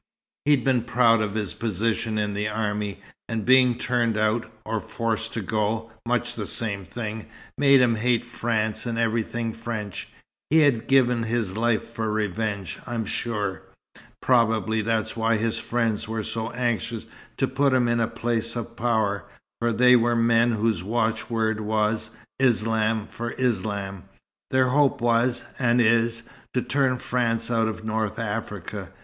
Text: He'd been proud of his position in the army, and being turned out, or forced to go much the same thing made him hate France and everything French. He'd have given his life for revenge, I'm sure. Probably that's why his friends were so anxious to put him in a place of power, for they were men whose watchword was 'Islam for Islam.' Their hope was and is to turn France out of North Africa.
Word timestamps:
He'd 0.45 0.63
been 0.63 0.81
proud 0.81 1.21
of 1.21 1.35
his 1.35 1.53
position 1.53 2.17
in 2.17 2.33
the 2.33 2.47
army, 2.47 3.01
and 3.29 3.45
being 3.45 3.77
turned 3.77 4.17
out, 4.17 4.51
or 4.65 4.79
forced 4.79 5.31
to 5.33 5.41
go 5.41 5.91
much 6.07 6.33
the 6.33 6.47
same 6.47 6.85
thing 6.85 7.27
made 7.55 7.81
him 7.81 7.93
hate 7.93 8.25
France 8.25 8.87
and 8.87 8.97
everything 8.97 9.53
French. 9.53 10.07
He'd 10.49 10.61
have 10.73 10.87
given 10.87 11.21
his 11.21 11.55
life 11.55 11.87
for 11.87 12.11
revenge, 12.11 12.79
I'm 12.87 13.05
sure. 13.05 13.61
Probably 14.23 14.81
that's 14.81 15.15
why 15.15 15.37
his 15.37 15.59
friends 15.59 16.07
were 16.07 16.23
so 16.23 16.49
anxious 16.49 17.05
to 17.37 17.47
put 17.47 17.71
him 17.71 17.87
in 17.87 17.99
a 17.99 18.07
place 18.07 18.55
of 18.55 18.75
power, 18.75 19.25
for 19.59 19.71
they 19.71 19.95
were 19.95 20.15
men 20.15 20.53
whose 20.53 20.81
watchword 20.81 21.59
was 21.61 22.09
'Islam 22.39 23.05
for 23.05 23.33
Islam.' 23.33 24.05
Their 24.49 24.69
hope 24.69 24.99
was 24.99 25.43
and 25.59 25.79
is 25.79 26.23
to 26.55 26.63
turn 26.63 26.97
France 26.97 27.51
out 27.51 27.67
of 27.67 27.85
North 27.85 28.17
Africa. 28.17 28.89